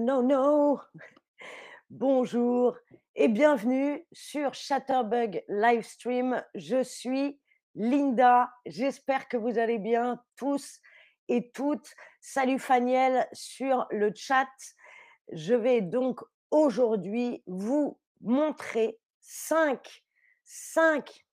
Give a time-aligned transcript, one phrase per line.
[0.00, 0.80] No, no.
[1.90, 2.74] Bonjour
[3.14, 6.42] et bienvenue sur Chatterbug Livestream.
[6.54, 7.38] Je suis
[7.74, 8.50] Linda.
[8.64, 10.80] J'espère que vous allez bien tous
[11.28, 11.94] et toutes.
[12.18, 14.48] Salut Faniel sur le chat.
[15.32, 16.20] Je vais donc
[16.50, 20.02] aujourd'hui vous montrer cinq,
[20.44, 21.26] cinq,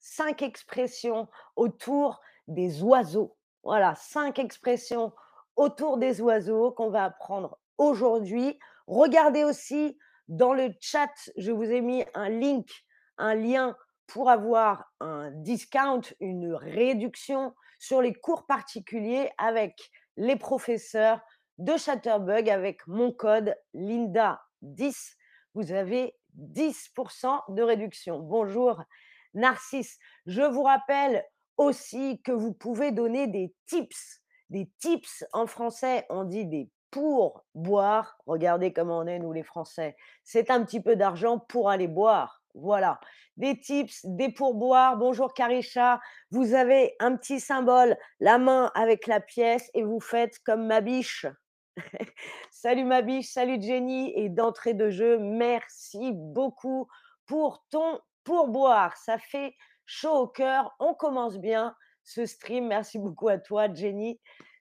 [0.00, 3.38] cinq expressions autour des oiseaux.
[3.62, 5.14] Voilà, cinq expressions
[5.56, 8.58] autour des oiseaux qu'on va apprendre aujourd'hui.
[8.86, 9.98] Regardez aussi
[10.28, 12.68] dans le chat, je vous ai mis un link,
[13.18, 13.76] un lien
[14.06, 21.20] pour avoir un discount, une réduction sur les cours particuliers avec les professeurs
[21.58, 25.14] de Chatterbug avec mon code Linda10.
[25.54, 28.20] Vous avez 10% de réduction.
[28.20, 28.82] Bonjour
[29.34, 29.98] Narcisse.
[30.26, 31.24] Je vous rappelle
[31.56, 34.22] aussi que vous pouvez donner des tips.
[34.50, 38.18] Des tips en français, on dit des pour boire.
[38.26, 39.96] Regardez comment on est, nous les Français.
[40.24, 42.42] C'est un petit peu d'argent pour aller boire.
[42.54, 43.00] Voilà.
[43.36, 44.96] Des tips, des pourboires.
[44.96, 46.00] Bonjour Karisha.
[46.30, 50.80] Vous avez un petit symbole, la main avec la pièce et vous faites comme ma
[50.80, 51.26] biche.
[52.50, 54.12] salut ma biche, salut Jenny.
[54.16, 56.88] Et d'entrée de jeu, merci beaucoup
[57.26, 58.96] pour ton pourboire.
[58.96, 60.74] Ça fait chaud au cœur.
[60.80, 62.68] On commence bien ce stream.
[62.68, 64.18] Merci beaucoup à toi, Jenny.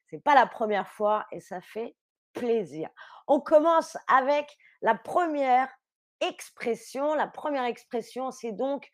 [0.10, 1.96] C'est pas la première fois et ça fait
[2.36, 2.90] plaisir.
[3.28, 5.70] On commence avec la première
[6.22, 7.16] expression.
[7.16, 8.90] La première expression, c'est donc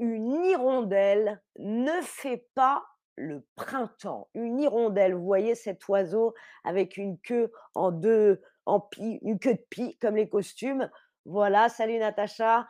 [0.00, 2.84] une hirondelle ne fait pas
[3.16, 4.28] le printemps.
[4.34, 9.54] Une hirondelle, vous voyez cet oiseau avec une queue en deux, en pie, une queue
[9.54, 10.88] de pie comme les costumes.
[11.24, 12.66] Voilà, salut Natacha.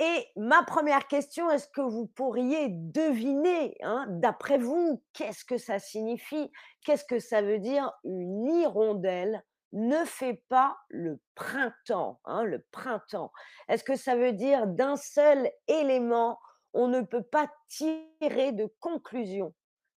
[0.00, 5.78] Et ma première question, est-ce que vous pourriez deviner, hein, d'après vous, qu'est-ce que ça
[5.78, 6.50] signifie?
[6.84, 13.30] Qu'est-ce que ça veut dire une hirondelle ne fait pas le printemps hein, Le printemps?
[13.68, 16.40] Est-ce que ça veut dire d'un seul élément,
[16.72, 19.54] on ne peut pas tirer de conclusion?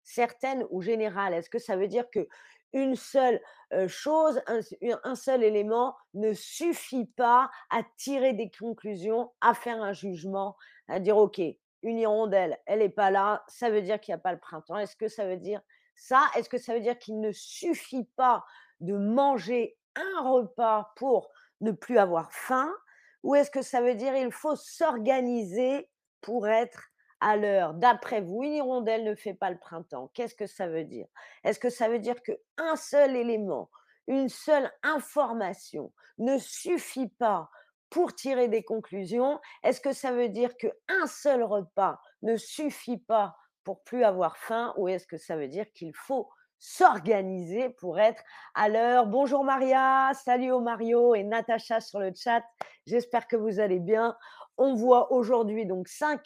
[0.08, 2.28] Certaine ou générale Est-ce que ça veut dire que
[2.74, 3.42] une seule
[3.88, 10.56] chose, un, seul élément ne suffit pas à tirer des conclusions, à faire un jugement,
[10.88, 11.40] à dire OK,
[11.84, 14.78] une hirondelle, elle n'est pas là, ça veut dire qu'il n'y a pas le printemps.
[14.78, 15.62] Est-ce que ça veut dire
[15.96, 16.22] ça?
[16.36, 18.44] Est-ce que ça veut dire qu'il ne suffit pas
[18.80, 21.32] de manger un repas pour
[21.62, 22.74] ne plus avoir faim?
[23.24, 25.90] Ou est-ce que ça veut dire qu'il faut s'organiser
[26.22, 30.12] pour être à l'heure, d'après vous, une hirondelle ne fait pas le printemps.
[30.14, 31.08] Qu'est-ce que ça veut dire?
[31.44, 33.70] Est-ce que ça veut dire qu'un seul élément,
[34.08, 37.50] une seule information ne suffit pas
[37.90, 39.40] pour tirer des conclusions?
[39.64, 44.74] Est-ce que ça veut dire qu'un seul repas ne suffit pas pour plus avoir faim?
[44.78, 46.30] Ou est-ce que ça veut dire qu'il faut
[46.60, 48.22] s'organiser pour être
[48.56, 49.08] à l'heure?
[49.08, 52.44] Bonjour Maria, salut au Mario et Natacha sur le chat.
[52.86, 54.16] J'espère que vous allez bien.
[54.58, 56.22] On voit aujourd'hui donc cinq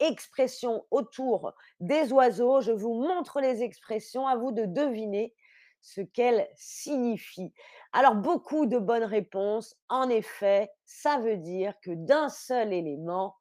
[0.00, 2.60] expressions autour des oiseaux.
[2.60, 5.34] Je vous montre les expressions, à vous de deviner
[5.80, 7.52] ce qu'elles signifient.
[7.92, 9.76] Alors, beaucoup de bonnes réponses.
[9.88, 13.36] En effet, ça veut dire que d'un seul élément,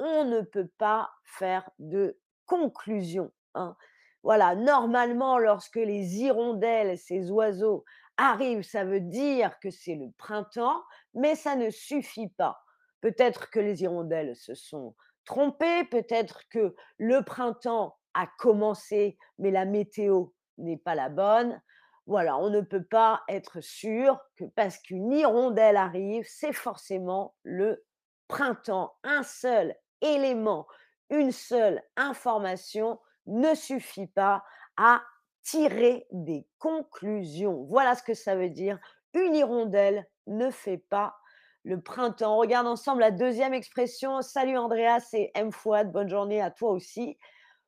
[0.00, 3.32] on ne peut pas faire de conclusion.
[3.54, 3.76] Hein.
[4.22, 7.84] Voilà, normalement, lorsque les hirondelles, ces oiseaux,
[8.16, 10.82] arrivent, ça veut dire que c'est le printemps,
[11.14, 12.60] mais ça ne suffit pas.
[13.00, 19.64] Peut-être que les hirondelles se sont trompé, peut-être que le printemps a commencé, mais la
[19.64, 20.26] météo
[20.58, 21.60] n'est pas la bonne.
[22.06, 27.84] Voilà, on ne peut pas être sûr que parce qu'une hirondelle arrive, c'est forcément le
[28.28, 28.94] printemps.
[29.04, 30.66] Un seul élément,
[31.10, 34.44] une seule information ne suffit pas
[34.76, 35.02] à
[35.42, 37.64] tirer des conclusions.
[37.64, 38.78] Voilà ce que ça veut dire.
[39.14, 41.16] Une hirondelle ne fait pas
[41.64, 42.36] le printemps.
[42.36, 44.22] On regarde ensemble la deuxième expression.
[44.22, 45.50] Salut Andreas et M.
[45.50, 47.18] Fouad, bonne journée à toi aussi.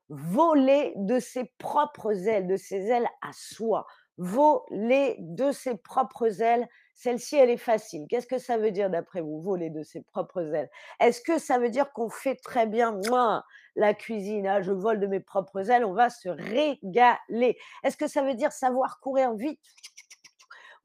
[0.09, 3.87] Voler de ses propres ailes, de ses ailes à soi.
[4.19, 6.69] Voler de ses propres ailes.
[6.95, 8.07] Celle-ci, elle est facile.
[8.09, 10.71] Qu'est-ce que ça veut dire d'après vous, voler de ses propres ailes?
[11.01, 12.99] Est-ce que ça veut dire qu'on fait très bien?
[13.09, 13.45] Moi,
[13.75, 17.59] la cuisine ah, Je vole de mes propres ailes, on va se régaler.
[17.83, 19.61] Est-ce que ça veut dire savoir courir vite?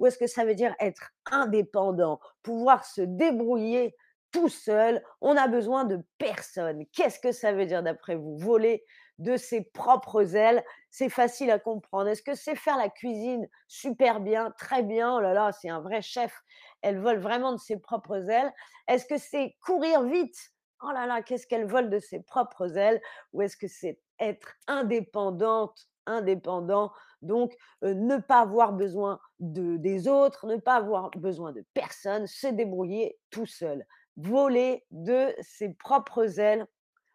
[0.02, 3.96] Ou est-ce que ça veut dire être indépendant, pouvoir se débrouiller
[4.32, 6.86] tout seul On a besoin de personne.
[6.92, 8.36] Qu'est-ce que ça veut dire d'après vous?
[8.40, 8.84] Voler
[9.20, 12.08] de ses propres ailes, c'est facile à comprendre.
[12.08, 15.18] Est-ce que c'est faire la cuisine super bien, très bien?
[15.18, 16.34] Oh là là, c'est un vrai chef.
[16.82, 18.52] Elle vole vraiment de ses propres ailes.
[18.88, 20.52] Est-ce que c'est courir vite?
[20.82, 23.00] Oh là là, qu'est-ce qu'elle vole de ses propres ailes?
[23.34, 25.78] Ou est-ce que c'est être indépendante,
[26.08, 26.92] indépendant
[27.22, 32.48] Donc, ne pas avoir besoin de, des autres, ne pas avoir besoin de personne, se
[32.48, 33.86] débrouiller tout seul.
[34.18, 36.66] Voler de ses propres ailes.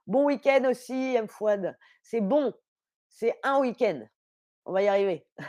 [0.06, 1.29] Bon week-end aussi, M.
[1.29, 1.76] Fouad.
[2.03, 2.53] C'est bon.
[3.08, 4.03] C'est un week-end.
[4.64, 5.26] On va y arriver.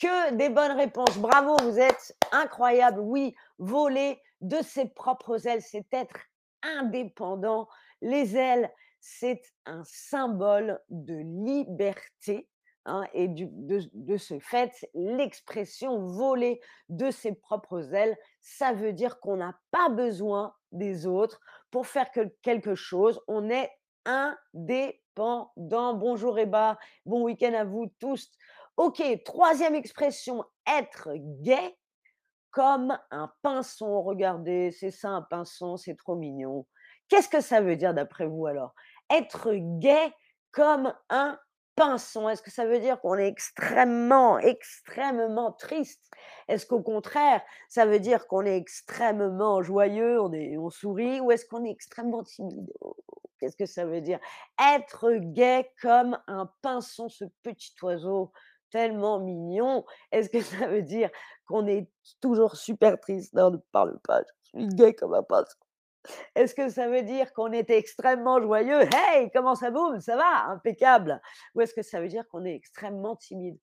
[0.00, 1.18] Que des bonnes réponses.
[1.18, 3.00] Bravo, vous êtes incroyable.
[3.00, 6.16] Oui, voler de ses propres ailes, c'est être
[6.62, 7.68] indépendant.
[8.00, 12.48] Les ailes, c'est un symbole de liberté.
[12.90, 19.36] Hein, et de, ce fait, l'expression voler de ses propres ailes, ça veut dire qu'on
[19.36, 21.40] n'a pas besoin des autres
[21.70, 23.20] pour faire que- quelque chose.
[23.28, 23.70] On est
[24.04, 25.94] indépendant.
[25.94, 28.30] Bonjour Eba, bon week-end à vous tous.
[28.76, 31.76] Ok, troisième expression, être gay
[32.50, 34.02] comme un pinson.
[34.02, 36.66] Regardez, c'est ça un pinson, c'est trop mignon.
[37.08, 38.74] Qu'est-ce que ça veut dire d'après vous alors?
[39.10, 40.12] Être gai
[40.52, 41.38] comme un
[41.80, 46.10] Est-ce que ça veut dire qu'on est extrêmement, extrêmement triste?
[46.46, 51.30] Est-ce qu'au contraire, ça veut dire qu'on est extrêmement joyeux, on, est, on sourit Ou
[51.30, 52.70] est-ce qu'on est extrêmement timide?
[52.80, 52.96] Oh,
[53.38, 54.18] Qu'est-ce que ça veut dire?
[54.76, 58.30] Être gai comme un pinson, ce petit oiseau
[58.70, 59.86] tellement mignon.
[60.12, 61.08] Est-ce que ça veut dire
[61.46, 61.88] qu'on est
[62.20, 63.32] toujours super triste?
[63.32, 65.56] Non, ne parle pas, je suis gai comme un pinson.
[66.34, 68.88] Est-ce que ça veut dire qu'on est extrêmement joyeux?
[68.94, 70.00] Hey, comment ça boum?
[70.00, 70.46] Ça va?
[70.46, 71.20] Impeccable.
[71.54, 73.58] Ou est-ce que ça veut dire qu'on est extrêmement timide?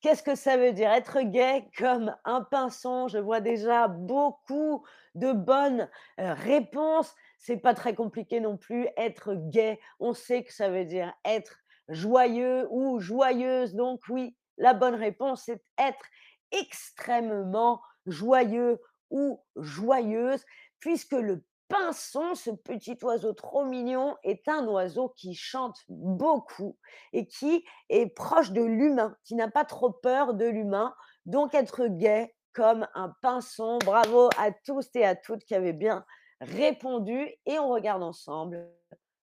[0.00, 0.92] Qu'est-ce que ça veut dire?
[0.92, 3.08] Être gai comme un pinson?
[3.08, 4.84] Je vois déjà beaucoup
[5.16, 5.88] de bonnes
[6.20, 7.12] euh, réponses.
[7.36, 8.86] C'est pas très compliqué non plus.
[8.96, 11.58] Être gai, on sait que ça veut dire être
[11.88, 13.74] joyeux ou joyeuse.
[13.74, 16.04] Donc oui, la bonne réponse, c'est être
[16.52, 20.44] extrêmement joyeux ou joyeuse,
[20.80, 26.76] puisque le pinson, ce petit oiseau trop mignon, est un oiseau qui chante beaucoup
[27.12, 30.94] et qui est proche de l'humain, qui n'a pas trop peur de l'humain.
[31.26, 33.78] Donc être gai comme un pinson.
[33.84, 36.04] Bravo à tous et à toutes qui avaient bien
[36.40, 37.28] répondu.
[37.46, 38.68] Et on regarde ensemble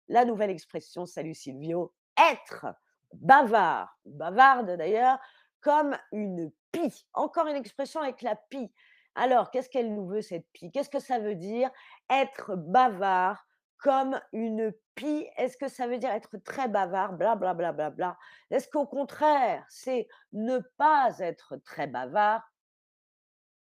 [0.07, 1.93] la nouvelle expression, salut Silvio,
[2.31, 2.67] être
[3.13, 5.17] bavard, bavarde d'ailleurs,
[5.65, 7.07] comme une pie.
[7.15, 8.71] Encore une expression avec la pie.
[9.15, 10.71] Alors, qu'est-ce qu'elle nous veut, cette pie?
[10.71, 11.71] Qu'est-ce que ça veut dire?
[12.07, 13.47] Être bavard
[13.79, 15.27] comme une pie.
[15.37, 17.13] Est-ce que ça veut dire être très bavard?
[17.13, 18.15] Bla bla bla bla bla.
[18.51, 22.47] Est-ce qu'au contraire, c'est ne pas être très bavard,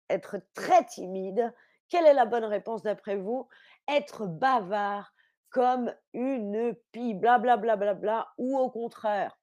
[0.10, 1.54] être très timide?
[1.88, 3.48] Quelle est la bonne réponse d'après vous?
[3.88, 5.14] Être bavard
[5.52, 9.38] comme une pie, bla bla bla bla bla, ou au contraire,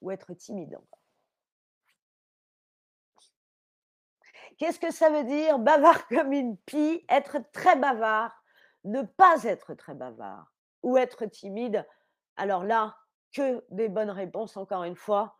[0.00, 1.00] ou être timide encore.
[4.58, 8.44] Qu'est-ce que ça veut dire bavard comme une pie Être très bavard,
[8.84, 10.52] ne pas être très bavard
[10.82, 11.86] ou être timide?
[12.36, 12.96] Alors là,
[13.32, 15.36] que des bonnes réponses encore une fois.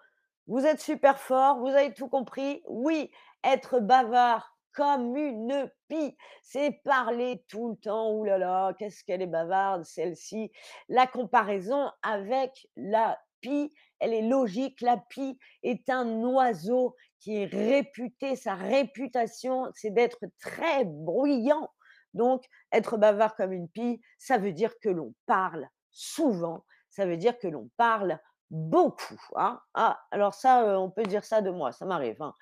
[0.47, 2.63] Vous êtes super fort, vous avez tout compris.
[2.67, 3.11] Oui,
[3.45, 8.13] être bavard comme une pie, c'est parler tout le temps.
[8.13, 10.53] Ouh là là, qu'est-ce qu'elle est bavarde celle-ci.
[10.89, 14.81] La comparaison avec la pie, elle est logique.
[14.81, 21.69] La pie est un oiseau qui est réputé, sa réputation, c'est d'être très bruyant.
[22.15, 27.17] Donc, être bavard comme une pie, ça veut dire que l'on parle souvent, ça veut
[27.17, 28.19] dire que l'on parle
[28.51, 29.21] beaucoup.
[29.37, 29.61] hein.
[29.75, 32.21] Ah, alors ça, euh, on peut dire ça de moi, ça m'arrive.
[32.23, 32.35] hein.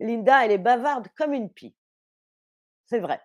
[0.00, 1.76] Linda, elle est bavarde comme une pie.
[2.86, 3.20] C'est vrai.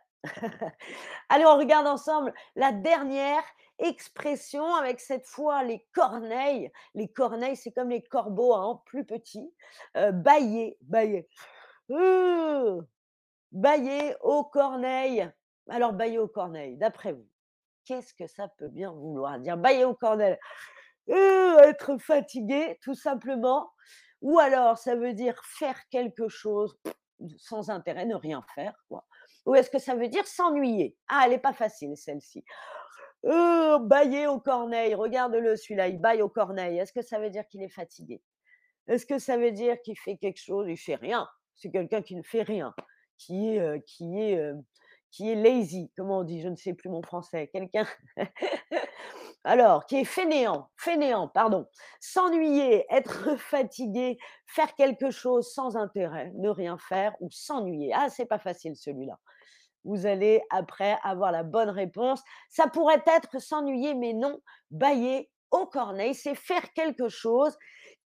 [1.29, 3.43] Allez, on regarde ensemble la dernière
[3.79, 6.71] expression avec cette fois les corneilles.
[6.93, 9.53] Les corneilles, c'est comme les corbeaux en plus petits.
[9.97, 11.27] Euh, bailler, bailler.
[11.91, 12.81] Euh,
[13.51, 15.29] bailler aux corneilles.
[15.69, 17.27] Alors, bailler aux corneilles, d'après vous,
[17.85, 20.37] qu'est-ce que ça peut bien vouloir dire Bailler aux corneilles?
[21.09, 23.71] Euh, être fatigué, tout simplement.
[24.21, 26.77] Ou alors, ça veut dire faire quelque chose
[27.37, 28.73] sans intérêt, ne rien faire.
[29.45, 30.95] Ou est-ce que ça veut dire s'ennuyer?
[31.07, 32.43] Ah, elle n'est pas facile, celle-ci.
[33.25, 34.95] Euh, bailler aux corneilles.
[34.95, 36.77] Regarde-le, celui-là, il baille aux corneilles.
[36.77, 38.21] Est-ce que ça veut dire qu'il est fatigué?
[38.87, 41.27] Est-ce que ça veut dire qu'il fait quelque chose Il fait rien?
[41.55, 42.75] C'est quelqu'un qui ne fait rien,
[43.17, 44.53] qui est, euh, qui est, euh,
[45.09, 45.91] qui est lazy.
[45.95, 47.49] Comment on dit Je ne sais plus mon français.
[47.51, 47.87] Quelqu'un.
[49.43, 51.67] Alors, qui est fainéant, fainéant, pardon.
[51.99, 57.93] S'ennuyer, être fatigué, faire quelque chose sans intérêt, ne rien faire ou s'ennuyer.
[57.93, 59.19] Ah, c'est pas facile celui-là.
[59.85, 62.21] Vous allez après avoir la bonne réponse.
[62.49, 64.39] Ça pourrait être s'ennuyer, mais non,
[64.71, 67.57] bailler aux corneilles, c'est faire quelque chose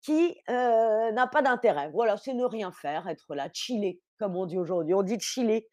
[0.01, 1.89] qui euh, n'a pas d'intérêt.
[1.93, 4.93] Voilà, c'est ne rien faire, être là, chiller, comme on dit aujourd'hui.
[4.93, 5.67] On dit chiller.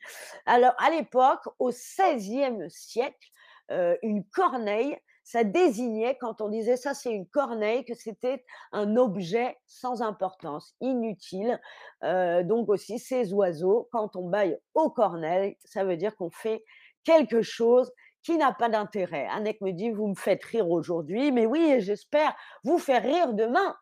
[0.47, 3.29] Alors, à l'époque, au XVIe siècle,
[3.71, 8.97] euh, une corneille, ça désignait quand on disait: «Ça, c'est une corneille», que c'était un
[8.97, 11.61] objet sans importance, inutile.
[12.05, 16.65] Heu, donc aussi ces oiseaux, quand on bâille aux corneilles, ça veut dire qu'on fait
[17.05, 19.27] quelque chose qui n'a pas d'intérêt.
[19.33, 23.77] Anek me dit: «Vous me faites rire aujourd'hui», mais oui j'espère vous faire rire demain.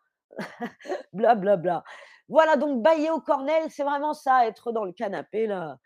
[1.13, 1.83] Bla, bla, bla.
[2.29, 5.77] Voilà donc bâiller aux cornelles, c'est vraiment ça, être dans le canapé là.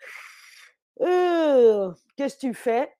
[0.99, 2.91] Heu, qu'est-ce que tu fais?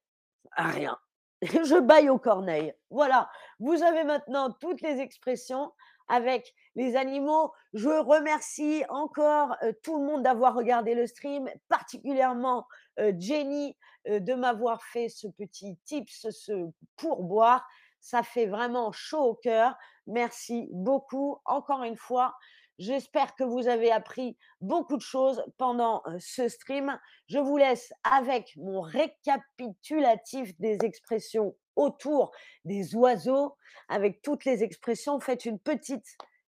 [0.58, 0.98] Rien.
[1.66, 2.74] Je bâille aux corneilles.
[2.90, 3.30] Voilà,
[3.60, 5.72] vous avez maintenant toutes les expressions
[6.08, 7.52] avec les animaux.
[7.74, 12.66] Je remercie encore, heu, tout le monde d'avoir regardé le stream, particulièrement,
[13.00, 13.76] heu, Jenny,
[14.08, 17.68] heu, de m'avoir fait ce petit tips, ce pourboire.
[18.00, 19.76] Ça fait vraiment chaud au cœur.
[20.08, 22.36] Merci beaucoup encore une fois.
[22.80, 27.00] J'espère que vous avez appris beaucoup de choses pendant, ce stream.
[27.28, 32.32] Je vous laisse avec mon récapitulatif des expressions autour
[32.66, 33.56] des oiseaux,
[33.90, 35.20] avec toutes les expressions.
[35.20, 36.06] Faites une petite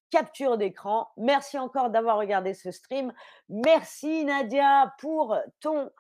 [0.10, 1.08] capture d'écran.
[1.18, 3.14] Merci encore d'avoir regardé ce stream.
[3.50, 5.92] Merci Nadia pour ton,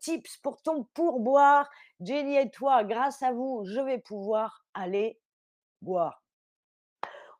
[0.00, 1.70] tips, pour ton pourboire.
[2.00, 5.18] Jenny et toi, grâce à vous, je vais pouvoir aller
[5.80, 6.19] boire.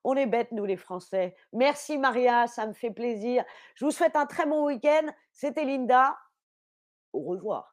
[0.04, 1.36] On est bêtes, nous les Français.
[1.52, 3.44] Merci Maria, ça me fait plaisir.
[3.74, 5.06] Je vous souhaite un très bon week-end.
[5.32, 6.16] C'était Linda.
[7.12, 7.69] Au revoir.